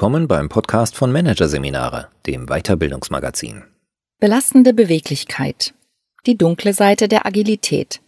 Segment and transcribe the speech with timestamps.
[0.00, 3.64] Willkommen beim Podcast von Managerseminare, dem Weiterbildungsmagazin.
[4.18, 5.74] Belastende Beweglichkeit.
[6.24, 8.00] Die dunkle Seite der Agilität.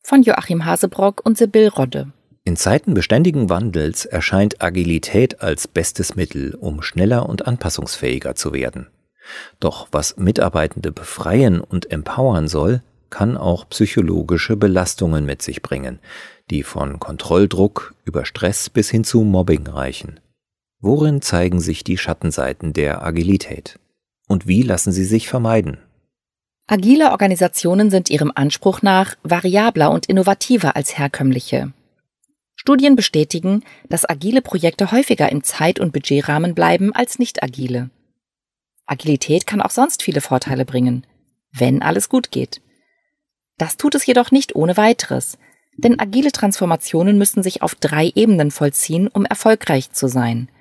[0.00, 2.12] Von Joachim Hasebrock und Sibyl Rodde.
[2.44, 8.86] In Zeiten beständigen Wandels erscheint Agilität als bestes Mittel, um schneller und anpassungsfähiger zu werden.
[9.58, 15.98] Doch was Mitarbeitende befreien und empowern soll, kann auch psychologische Belastungen mit sich bringen,
[16.48, 20.20] die von Kontrolldruck über Stress bis hin zu Mobbing reichen.
[20.82, 23.78] Worin zeigen sich die Schattenseiten der Agilität?
[24.26, 25.78] Und wie lassen sie sich vermeiden?
[26.66, 31.72] Agile Organisationen sind ihrem Anspruch nach variabler und innovativer als herkömmliche.
[32.54, 37.90] Studien bestätigen, dass agile Projekte häufiger im Zeit- und Budgetrahmen bleiben als nicht agile.
[38.86, 41.06] Agilität kann auch sonst viele Vorteile bringen,
[41.52, 42.62] wenn alles gut geht.
[43.58, 45.36] Das tut es jedoch nicht ohne weiteres,
[45.76, 50.48] denn agile Transformationen müssen sich auf drei Ebenen vollziehen, um erfolgreich zu sein–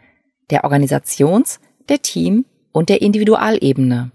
[0.50, 4.12] der Organisations-, der Team- und der Individualebene.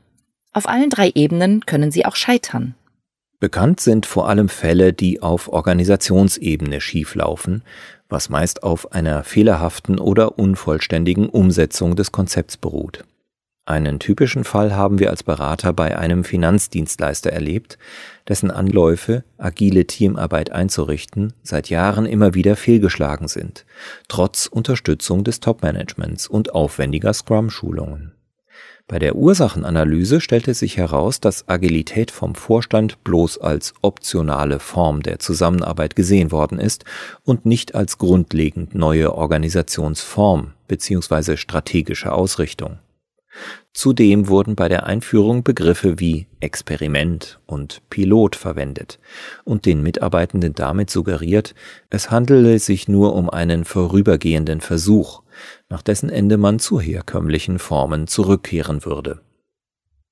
[0.52, 2.74] Auf allen drei Ebenen können sie auch scheitern.
[3.40, 7.62] Bekannt sind vor allem Fälle, die auf Organisationsebene schieflaufen,
[8.08, 13.04] was meist auf einer fehlerhaften oder unvollständigen Umsetzung des Konzepts beruht.
[13.66, 17.78] Einen typischen Fall haben wir als Berater bei einem Finanzdienstleister erlebt,
[18.28, 23.64] dessen Anläufe, agile Teamarbeit einzurichten, seit Jahren immer wieder fehlgeschlagen sind,
[24.06, 28.12] trotz Unterstützung des Top-Managements und aufwendiger Scrum-Schulungen.
[28.86, 35.20] Bei der Ursachenanalyse stellte sich heraus, dass Agilität vom Vorstand bloß als optionale Form der
[35.20, 36.84] Zusammenarbeit gesehen worden ist
[37.22, 41.38] und nicht als grundlegend neue Organisationsform bzw.
[41.38, 42.78] strategische Ausrichtung.
[43.72, 49.00] Zudem wurden bei der Einführung Begriffe wie Experiment und Pilot verwendet
[49.44, 51.54] und den Mitarbeitenden damit suggeriert,
[51.90, 55.22] es handele sich nur um einen vorübergehenden Versuch,
[55.68, 59.20] nach dessen Ende man zu herkömmlichen Formen zurückkehren würde.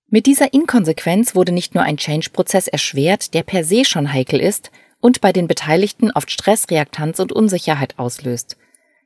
[0.08, 4.70] Mit dieser Inkonsequenz wurde nicht nur ein Change-Prozess erschwert, der per se schon heikel ist
[5.00, 8.56] und bei den Beteiligten oft Stress, Reaktanz und Unsicherheit auslöst.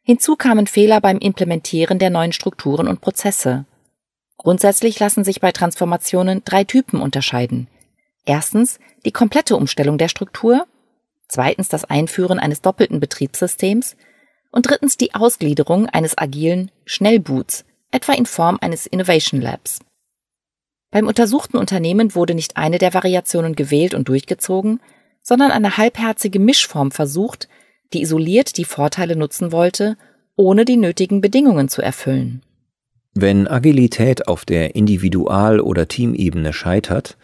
[0.02, 3.66] Hinzu kamen Fehler beim Implementieren der neuen Strukturen und Prozesse.
[4.36, 7.68] Grundsätzlich lassen sich bei Transformationen drei Typen unterscheiden.
[8.24, 10.66] Erstens die komplette Umstellung der Struktur,
[11.28, 13.96] zweitens das Einführen eines doppelten Betriebssystems
[14.50, 19.80] und drittens die Ausgliederung eines agilen Schnellboots, etwa in Form eines Innovation Labs.
[20.90, 24.80] Beim untersuchten Unternehmen wurde nicht eine der Variationen gewählt und durchgezogen,
[25.22, 27.48] sondern eine halbherzige Mischform versucht,
[27.92, 29.96] die isoliert die Vorteile nutzen wollte,
[30.36, 32.42] ohne die nötigen Bedingungen zu erfüllen.
[33.18, 37.16] Wenn Agilität auf der Individual- oder Teamebene scheitert,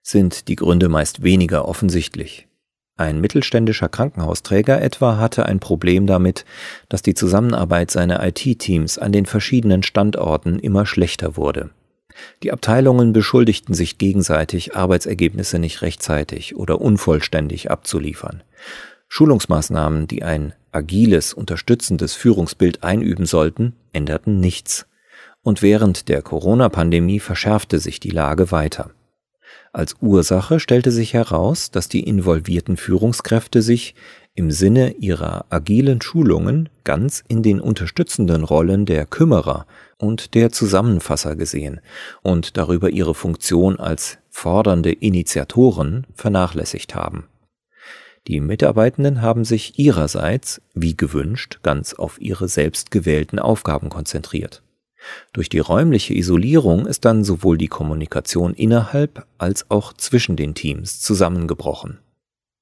[0.00, 2.48] sind die Gründe meist weniger offensichtlich.
[2.96, 6.46] Ein mittelständischer Krankenhausträger etwa hatte ein Problem damit,
[6.88, 11.68] dass die Zusammenarbeit seiner IT-Teams an den verschiedenen Standorten immer schlechter wurde.
[12.42, 18.42] Die Abteilungen beschuldigten sich gegenseitig, Arbeitsergebnisse nicht rechtzeitig oder unvollständig abzuliefern.
[19.08, 24.86] Schulungsmaßnahmen, die ein agiles, unterstützendes Führungsbild einüben sollten, änderten nichts
[25.44, 28.90] und während der Corona-Pandemie verschärfte sich die Lage weiter.
[29.72, 33.94] Als Ursache stellte sich heraus, dass die involvierten Führungskräfte sich
[34.34, 39.66] im Sinne ihrer agilen Schulungen ganz in den unterstützenden Rollen der Kümmerer
[39.98, 41.80] und der Zusammenfasser gesehen
[42.22, 47.28] und darüber ihre Funktion als fordernde Initiatoren vernachlässigt haben.
[48.26, 54.63] Die Mitarbeitenden haben sich ihrerseits, wie gewünscht, ganz auf ihre selbst gewählten Aufgaben konzentriert.
[55.32, 61.00] Durch die räumliche Isolierung ist dann sowohl die Kommunikation innerhalb als auch zwischen den Teams
[61.00, 61.98] zusammengebrochen.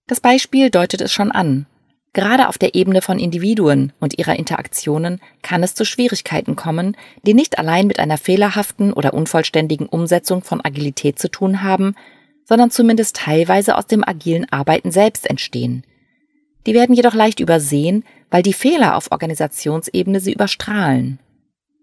[0.06, 1.66] Das Beispiel deutet es schon an.
[2.14, 6.94] Gerade auf der Ebene von Individuen und ihrer Interaktionen kann es zu Schwierigkeiten kommen,
[7.26, 11.94] die nicht allein mit einer fehlerhaften oder unvollständigen Umsetzung von Agilität zu tun haben,
[12.44, 15.84] sondern zumindest teilweise aus dem agilen Arbeiten selbst entstehen.
[16.66, 21.18] Die werden jedoch leicht übersehen, weil die Fehler auf Organisationsebene sie überstrahlen.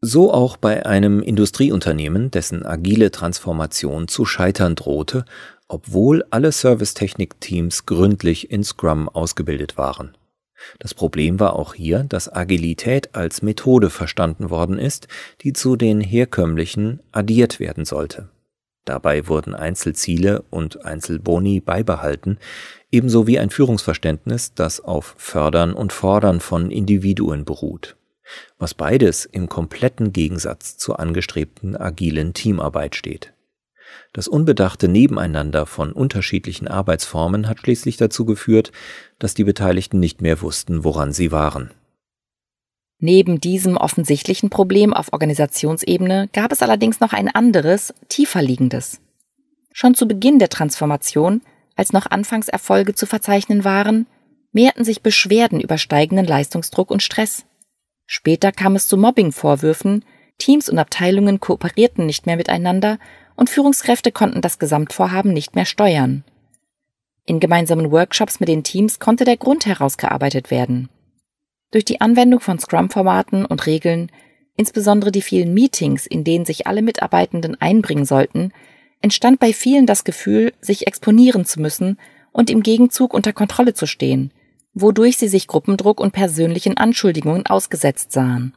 [0.02, 5.26] So auch bei einem Industrieunternehmen, dessen agile Transformation zu scheitern drohte,
[5.68, 10.16] obwohl alle Servicetechnik-Teams gründlich in Scrum ausgebildet waren.
[10.80, 15.10] Das Problem war auch hier, dass Agilität als Methode verstanden worden ist,
[15.42, 18.30] die zu den herkömmlichen addiert werden sollte.
[18.86, 22.38] Dabei wurden Einzelziele und Einzelboni beibehalten,
[22.90, 27.98] ebenso wie ein Führungsverständnis, das auf Fördern und Fordern von Individuen beruht
[28.58, 33.34] was beides im kompletten Gegensatz zur angestrebten agilen Teamarbeit steht.
[34.14, 38.72] Das unbedachte Nebeneinander von unterschiedlichen Arbeitsformen hat schließlich dazu geführt,
[39.18, 41.72] dass die Beteiligten nicht mehr wussten, woran sie waren.
[43.00, 49.00] Neben diesem offensichtlichen Problem auf Organisationsebene gab es allerdings noch ein anderes, tiefer liegendes.
[49.72, 51.42] Schon zu Beginn der Transformation,
[51.76, 54.06] als noch Anfangserfolge zu verzeichnen waren,
[54.52, 57.46] mehrten sich Beschwerden über steigenden Leistungsdruck und Stress.
[58.12, 60.04] Später kam es zu Mobbing-Vorwürfen,
[60.40, 62.98] Teams und Abteilungen kooperierten nicht mehr miteinander
[63.36, 66.24] und Führungskräfte konnten das Gesamtvorhaben nicht mehr steuern.
[67.28, 70.90] In gemeinsamen Workshops mit den Teams konnte der Grund herausgearbeitet werden.
[71.70, 74.12] Durch die Anwendung von Scrum-Formaten und Regeln,
[74.56, 78.54] insbesondere die vielen Meetings, in denen sich alle Mitarbeitenden einbringen sollten,
[79.02, 82.00] entstand bei vielen das Gefühl, sich exponieren zu müssen
[82.32, 84.34] und im Gegenzug unter Kontrolle zu stehen,
[84.74, 88.54] wodurch sie sich Gruppendruck und persönlichen Anschuldigungen ausgesetzt sahen.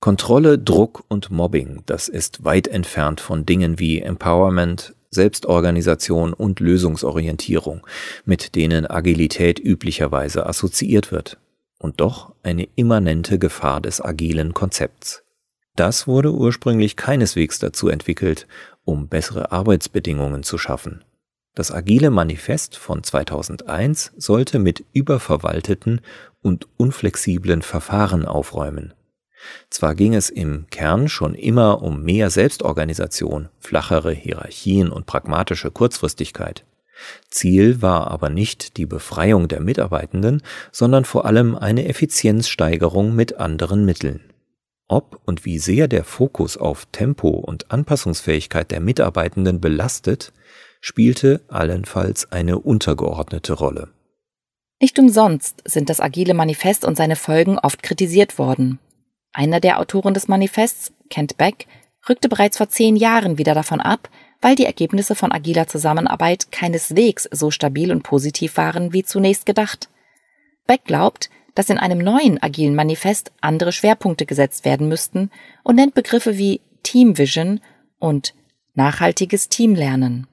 [0.00, 7.86] Kontrolle, Druck und Mobbing, das ist weit entfernt von Dingen wie Empowerment, Selbstorganisation und Lösungsorientierung,
[8.24, 11.38] mit denen Agilität üblicherweise assoziiert wird.
[11.78, 15.22] Und doch eine immanente Gefahr des agilen Konzepts.
[15.76, 18.46] Das wurde ursprünglich keineswegs dazu entwickelt,
[18.84, 21.04] um bessere Arbeitsbedingungen zu schaffen.
[21.54, 26.00] Das Agile Manifest von 2001 sollte mit überverwalteten
[26.42, 28.94] und unflexiblen Verfahren aufräumen.
[29.68, 36.64] Zwar ging es im Kern schon immer um mehr Selbstorganisation, flachere Hierarchien und pragmatische Kurzfristigkeit.
[37.30, 43.84] Ziel war aber nicht die Befreiung der Mitarbeitenden, sondern vor allem eine Effizienzsteigerung mit anderen
[43.84, 44.20] Mitteln.
[44.86, 50.32] Ob und wie sehr der Fokus auf Tempo und Anpassungsfähigkeit der Mitarbeitenden belastet,
[50.80, 53.88] spielte allenfalls eine untergeordnete Rolle.
[54.80, 58.78] Nicht umsonst sind das Agile Manifest und seine Folgen oft kritisiert worden.
[59.32, 61.66] Einer der Autoren des Manifests, Kent Beck,
[62.08, 64.08] rückte bereits vor zehn Jahren wieder davon ab,
[64.40, 69.90] weil die Ergebnisse von agiler Zusammenarbeit keineswegs so stabil und positiv waren wie zunächst gedacht.
[70.66, 75.30] Beck glaubt, dass in einem neuen agilen Manifest andere Schwerpunkte gesetzt werden müssten
[75.62, 77.60] und nennt Begriffe wie Team Vision
[77.98, 78.34] und
[78.74, 80.26] nachhaltiges Teamlernen.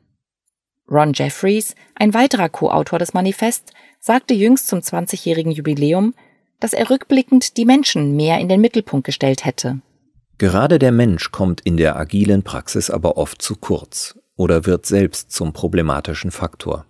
[0.90, 6.14] Ron Jeffries, ein weiterer Co-Autor des Manifests, sagte jüngst zum 20-jährigen Jubiläum,
[6.60, 9.82] dass er rückblickend die Menschen mehr in den Mittelpunkt gestellt hätte.
[10.38, 15.32] Gerade der Mensch kommt in der agilen Praxis aber oft zu kurz oder wird selbst
[15.32, 16.86] zum problematischen Faktor.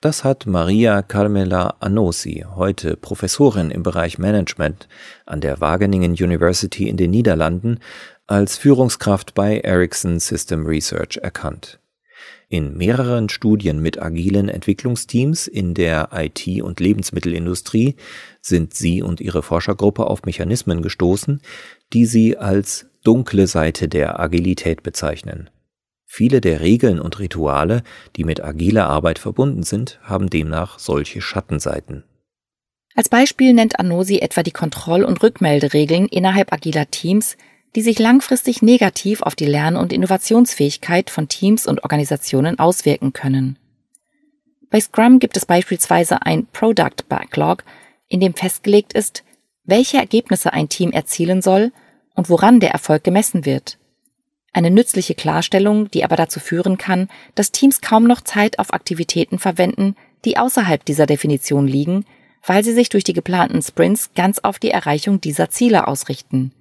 [0.00, 4.88] Das hat Maria Carmela Anosi, heute Professorin im Bereich Management
[5.26, 7.78] an der Wageningen University in den Niederlanden,
[8.26, 11.78] als Führungskraft bei Ericsson System Research erkannt.
[12.52, 17.94] In mehreren Studien mit agilen Entwicklungsteams in der IT- und Lebensmittelindustrie
[18.42, 21.40] sind sie und ihre Forschergruppe auf Mechanismen gestoßen,
[21.94, 25.48] die sie als dunkle Seite der Agilität bezeichnen.
[26.04, 27.82] Viele der Regeln und Rituale,
[28.16, 32.04] die mit agiler Arbeit verbunden sind, haben demnach solche Schattenseiten.
[32.94, 37.38] Als Beispiel nennt Anosi etwa die Kontroll- und Rückmelderegeln innerhalb agiler Teams,
[37.74, 43.58] die sich langfristig negativ auf die Lern- und Innovationsfähigkeit von Teams und Organisationen auswirken können.
[44.70, 47.64] Bei Scrum gibt es beispielsweise ein Product Backlog,
[48.08, 49.22] in dem festgelegt ist,
[49.64, 51.72] welche Ergebnisse ein Team erzielen soll
[52.14, 53.78] und woran der Erfolg gemessen wird.
[54.52, 59.38] Eine nützliche Klarstellung, die aber dazu führen kann, dass Teams kaum noch Zeit auf Aktivitäten
[59.38, 62.04] verwenden, die außerhalb dieser Definition liegen,
[62.44, 66.52] weil sie sich durch die geplanten Sprints ganz auf die Erreichung dieser Ziele ausrichten.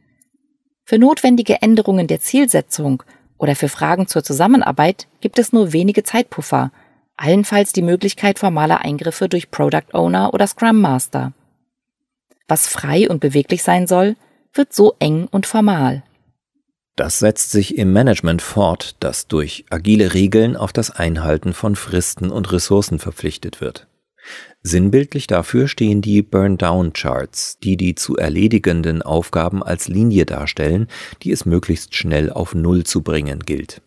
[0.91, 3.01] Für notwendige Änderungen der Zielsetzung
[3.37, 6.73] oder für Fragen zur Zusammenarbeit gibt es nur wenige Zeitpuffer,
[7.15, 11.31] allenfalls die Möglichkeit formaler Eingriffe durch Product Owner oder Scrum Master.
[12.49, 14.17] Was frei und beweglich sein soll,
[14.53, 16.03] wird so eng und formal.
[16.97, 22.29] Das setzt sich im Management fort, das durch agile Regeln auf das Einhalten von Fristen
[22.29, 23.87] und Ressourcen verpflichtet wird.
[24.63, 30.87] Sinnbildlich dafür stehen die Burn-Down-Charts, die die zu erledigenden Aufgaben als Linie darstellen,
[31.23, 33.81] die es möglichst schnell auf Null zu bringen gilt.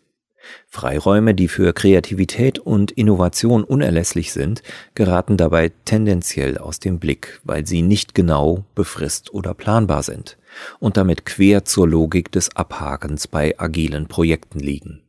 [0.68, 4.62] Freiräume, die für Kreativität und Innovation unerlässlich sind,
[4.94, 10.36] geraten dabei tendenziell aus dem Blick, weil sie nicht genau, befrist oder planbar sind
[10.80, 15.00] und damit quer zur Logik des Abhakens bei agilen Projekten liegen.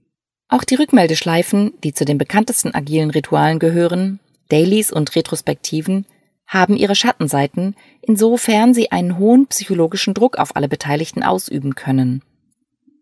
[0.47, 6.05] Auch die Rückmeldeschleifen, die zu den bekanntesten agilen Ritualen gehören, Dailies und Retrospektiven
[6.47, 12.21] haben ihre Schattenseiten, insofern sie einen hohen psychologischen Druck auf alle Beteiligten ausüben können.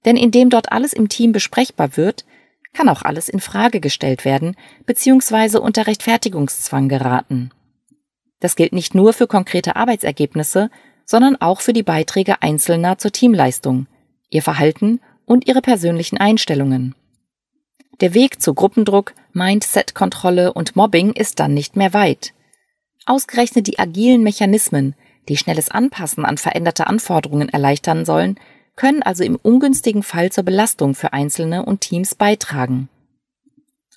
[0.06, 2.26] Denn indem dort alles im Team besprechbar wird,
[2.74, 5.58] kann auch alles in Frage gestellt werden bzw.
[5.58, 7.52] unter Rechtfertigungszwang geraten.
[8.40, 10.70] Das gilt nicht nur für konkrete Arbeitsergebnisse,
[11.06, 13.88] sondern auch für die Beiträge Einzelner zur Teamleistung,
[14.30, 16.96] ihr Verhalten und ihre persönlichen Einstellungen.
[18.02, 22.34] Der Weg zu Gruppendruck, Mindset-Kontrolle und Mobbing ist dann nicht mehr weit.
[23.06, 24.96] Ausgerechnet die agilen Mechanismen,
[25.28, 28.40] die schnelles Anpassen an veränderte Anforderungen erleichtern sollen,
[28.76, 32.90] können also im ungünstigen Fall zur Belastung für Einzelne und Teams beitragen.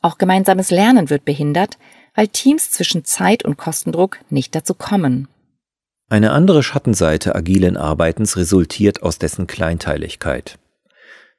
[0.02, 1.78] Auch gemeinsames Lernen wird behindert,
[2.14, 5.28] weil Teams zwischen Zeit und Kostendruck nicht dazu kommen.
[6.09, 10.59] Eine andere Schattenseite agilen Arbeitens resultiert aus dessen Kleinteiligkeit.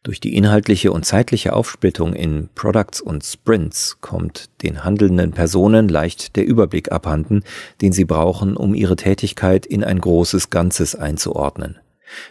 [0.07, 6.37] Durch die inhaltliche und zeitliche Aufsplittung in Products und Sprints kommt den handelnden Personen leicht
[6.37, 7.43] der Überblick abhanden,
[7.81, 11.79] den sie brauchen, um ihre Tätigkeit in ein großes Ganzes einzuordnen.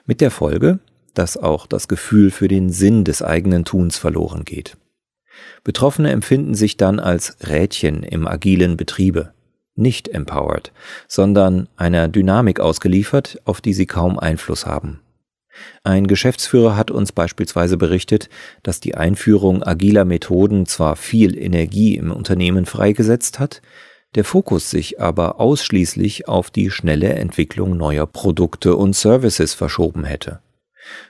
[0.06, 0.78] Mit der Folge,
[1.12, 4.78] dass auch das Gefühl für den Sinn des eigenen Tuns verloren geht.
[5.62, 9.34] Betroffene empfinden sich dann als Rädchen im agilen Betriebe,
[9.74, 10.72] nicht empowered,
[11.08, 15.00] sondern einer Dynamik ausgeliefert, auf die sie kaum Einfluss haben.
[15.84, 18.28] Ein Geschäftsführer hat uns beispielsweise berichtet,
[18.62, 23.62] dass die Einführung agiler Methoden zwar viel Energie im Unternehmen freigesetzt hat,
[24.14, 30.40] der Fokus sich aber ausschließlich auf die schnelle Entwicklung neuer Produkte und Services verschoben hätte.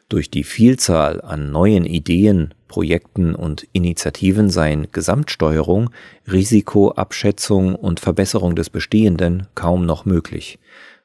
[0.09, 5.91] Durch die Vielzahl an neuen Ideen, Projekten und Initiativen seien Gesamtsteuerung,
[6.31, 10.59] Risikoabschätzung und Verbesserung des Bestehenden kaum noch möglich,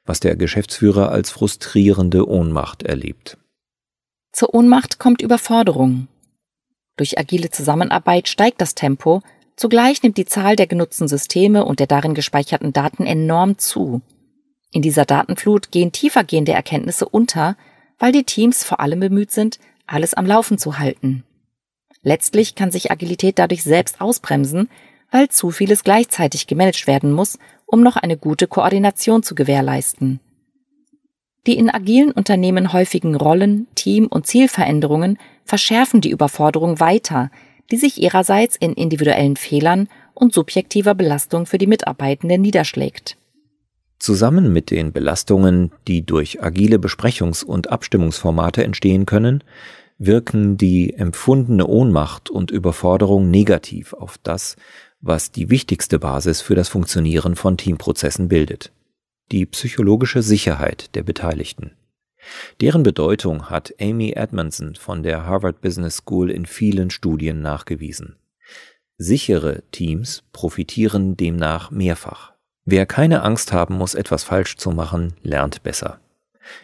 [0.06, 3.38] was der Geschäftsführer als frustrierende Ohnmacht erlebt.
[4.32, 6.08] Zur Ohnmacht kommt Überforderung.
[6.98, 9.22] Durch agile Zusammenarbeit steigt das Tempo,
[9.56, 14.02] zugleich nimmt die Zahl der genutzten Systeme und der darin gespeicherten Daten enorm zu.
[14.72, 17.58] In dieser Datenflut gehen tiefergehende Erkenntnisse unter,
[18.00, 21.24] weil die Teams vor allem bemüht sind, alles am Laufen zu halten.
[22.04, 24.70] Letztlich kann sich Agilität dadurch selbst ausbremsen,
[25.12, 30.20] weil zu vieles gleichzeitig gemanagt werden muss, um noch eine gute Koordination zu gewährleisten.
[31.48, 37.32] Die in agilen Unternehmen häufigen Rollen, Team- und Zielveränderungen verschärfen die Überforderung weiter,
[37.72, 43.18] die sich ihrerseits in individuellen Fehlern und subjektiver Belastung für die Mitarbeitenden niederschlägt.
[43.98, 49.44] Zusammen mit den Belastungen, die durch agile Besprechungs- und Abstimmungsformate entstehen können,
[50.00, 54.56] wirken die empfundene Ohnmacht und Überforderung negativ auf das,
[55.02, 58.72] was die wichtigste Basis für das Funktionieren von Teamprozessen bildet.
[59.32, 61.72] Die psychologische Sicherheit der Beteiligten.
[62.60, 68.18] Deren Bedeutung hat Amy Edmondson von der Harvard Business School in vielen Studien nachgewiesen.
[68.98, 72.34] Sichere Teams profitieren demnach mehrfach.
[72.66, 76.00] Wer keine Angst haben muss, etwas falsch zu machen, lernt besser.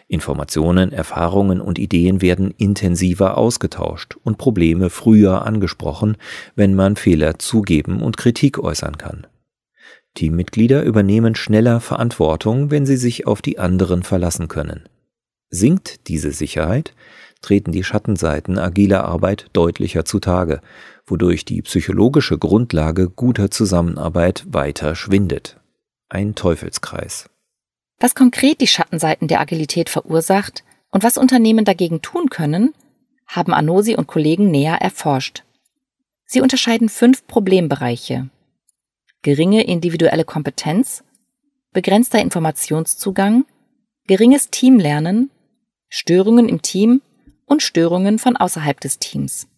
[0.06, 6.16] Informationen, Erfahrungen und Ideen werden intensiver ausgetauscht und Probleme früher angesprochen,
[6.54, 9.26] wenn man Fehler zugeben und Kritik äußern kann.
[10.14, 14.88] Teammitglieder übernehmen schneller Verantwortung, wenn sie sich auf die anderen verlassen können.
[15.50, 16.94] Sinkt diese Sicherheit,
[17.40, 20.60] treten die Schattenseiten agiler Arbeit deutlicher zutage,
[21.06, 25.58] wodurch die psychologische Grundlage guter Zusammenarbeit weiter schwindet
[26.08, 27.28] ein Teufelskreis.
[28.00, 32.74] Was konkret die Schattenseiten der Agilität verursacht und was Unternehmen dagegen tun können,
[33.26, 35.44] haben Anosi und Kollegen näher erforscht.
[36.24, 38.30] Sie unterscheiden fünf Problembereiche.
[39.22, 41.02] Geringe individuelle Kompetenz,
[41.72, 43.44] begrenzter Informationszugang,
[44.06, 45.30] geringes Teamlernen,
[45.88, 47.02] Störungen im Team
[47.46, 49.48] und Störungen von außerhalb des Teams.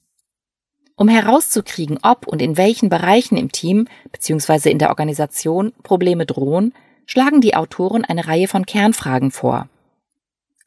[0.96, 4.70] Um herauszukriegen, ob und in welchen Bereichen im Team bzw.
[4.70, 6.72] in der Organisation Probleme drohen,
[7.10, 9.68] schlagen die Autoren eine Reihe von Kernfragen vor.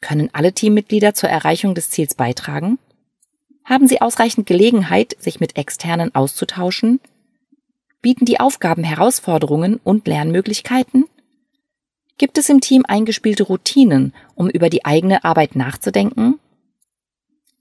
[0.01, 2.79] Können alle Teammitglieder zur Erreichung des Ziels beitragen?
[3.63, 6.99] Haben sie ausreichend Gelegenheit, sich mit Externen auszutauschen?
[8.01, 11.05] Bieten die Aufgaben Herausforderungen und Lernmöglichkeiten?
[12.17, 16.39] Gibt es im Team eingespielte Routinen, um über die eigene Arbeit nachzudenken?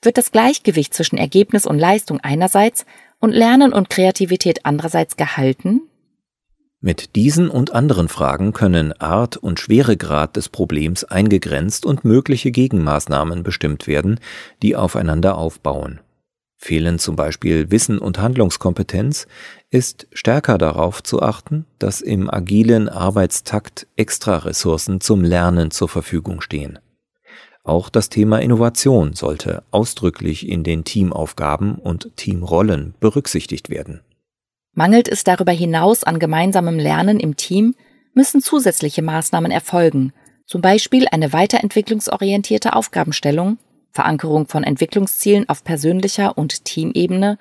[0.05, 2.85] wird das Gleichgewicht zwischen Ergebnis und Leistung einerseits
[3.21, 5.83] und Lernen und Kreativität andererseits gehalten?
[6.85, 13.45] Mit diesen und anderen Fragen können Art und Schweregrad des Problems eingegrenzt und mögliche Gegenmaßnahmen
[13.45, 14.19] bestimmt werden,
[14.63, 16.01] die aufeinander aufbauen.
[16.57, 19.29] Fehlen zum Beispiel Wissen und Handlungskompetenz,
[19.71, 26.81] ist stärker darauf zu achten, dass im agilen Arbeitstakt Extraressourcen zum Lernen zur Verfügung stehen.
[27.63, 34.01] Auch das Thema Innovation sollte ausdrücklich in den Teamaufgaben und Teamrollen berücksichtigt werden.
[34.75, 37.75] Mangelt es darüber hinaus an gemeinsamem Lernen im Team,
[38.15, 40.13] müssen zusätzliche Maßnahmen erfolgen,
[40.47, 43.59] zum Beispiel eine weiterentwicklungsorientierte Aufgabenstellung,
[43.91, 47.39] Verankerung von Entwicklungszielen auf persönlicher und Teamebene,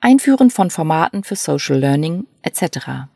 [0.00, 3.08] Einführen von Formaten für Social Learning etc.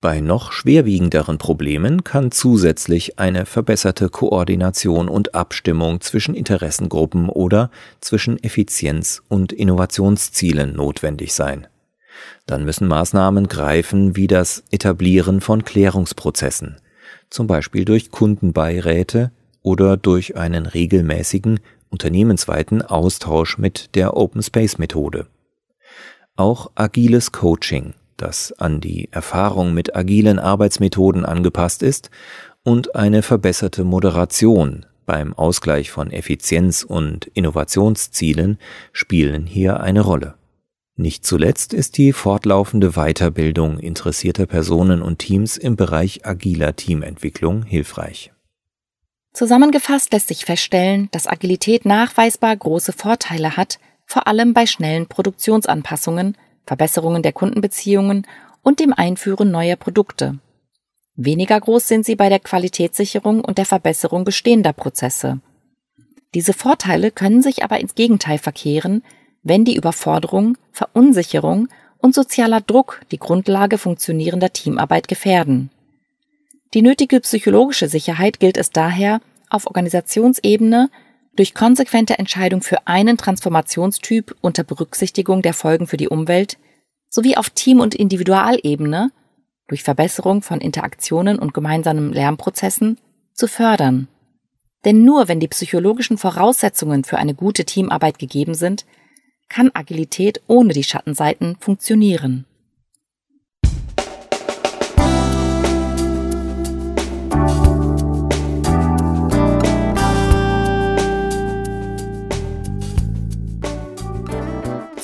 [0.00, 7.70] Bei noch schwerwiegenderen Problemen kann zusätzlich eine verbesserte Koordination und Abstimmung zwischen Interessengruppen oder
[8.00, 11.66] zwischen Effizienz- und Innovationszielen notwendig sein.
[12.46, 16.76] Dann müssen Maßnahmen greifen wie das Etablieren von Klärungsprozessen,
[17.30, 25.26] zum Beispiel durch Kundenbeiräte oder durch einen regelmäßigen unternehmensweiten Austausch mit der Open Space Methode.
[26.36, 32.10] Auch agiles Coaching, das an die Erfahrung mit agilen Arbeitsmethoden angepasst ist,
[32.64, 38.58] und eine verbesserte Moderation beim Ausgleich von Effizienz- und Innovationszielen
[38.92, 40.34] spielen hier eine Rolle.
[40.96, 48.32] Nicht zuletzt ist die fortlaufende Weiterbildung interessierter Personen und Teams im Bereich agiler Teamentwicklung hilfreich.
[49.32, 56.36] Zusammengefasst lässt sich feststellen, dass Agilität nachweisbar große Vorteile hat, vor allem bei schnellen Produktionsanpassungen,
[56.64, 58.26] Verbesserungen der Kundenbeziehungen
[58.62, 60.38] und dem Einführen neuer Produkte.
[61.16, 65.40] Weniger groß sind sie bei der Qualitätssicherung und der Verbesserung bestehender Prozesse.
[66.34, 69.02] Diese Vorteile können sich aber ins Gegenteil verkehren,
[69.44, 75.70] wenn die Überforderung, Verunsicherung und sozialer Druck die Grundlage funktionierender Teamarbeit gefährden.
[76.74, 80.90] Die nötige psychologische Sicherheit gilt es daher, auf Organisationsebene
[81.36, 86.58] durch konsequente Entscheidung für einen Transformationstyp unter Berücksichtigung der Folgen für die Umwelt
[87.08, 89.12] sowie auf Team- und Individualebene
[89.68, 92.98] durch Verbesserung von Interaktionen und gemeinsamen Lernprozessen
[93.32, 94.08] zu fördern.
[94.84, 98.84] Denn nur wenn die psychologischen Voraussetzungen für eine gute Teamarbeit gegeben sind,
[99.48, 102.46] kann Agilität ohne die Schattenseiten funktionieren.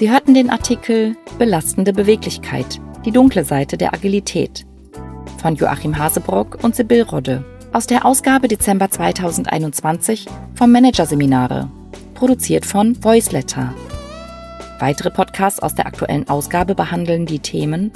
[0.00, 4.66] Sie hörten den Artikel Belastende Beweglichkeit die dunkle Seite der Agilität
[5.40, 11.70] von Joachim Hasebrock und Sibyl Rodde aus der Ausgabe Dezember 2021 vom Managerseminare,
[12.14, 13.75] produziert von Voiceletter.
[14.81, 17.93] Weitere Podcasts aus der aktuellen Ausgabe behandeln die Themen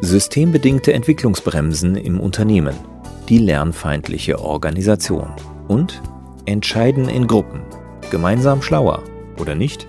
[0.00, 2.74] Systembedingte Entwicklungsbremsen im Unternehmen,
[3.28, 5.28] die lernfeindliche Organisation
[5.68, 6.00] und
[6.46, 7.60] Entscheiden in Gruppen,
[8.10, 9.02] gemeinsam schlauer
[9.38, 9.86] oder nicht?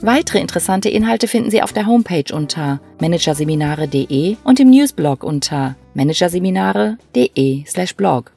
[0.00, 8.35] Weitere interessante Inhalte finden Sie auf der Homepage unter managerseminare.de und im Newsblog unter managerseminare.de/blog.